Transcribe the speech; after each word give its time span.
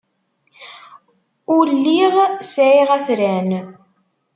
Ur 1.55 1.65
lliɣ 1.77 2.13
sɛiɣ 2.53 2.89
afran. 2.97 3.49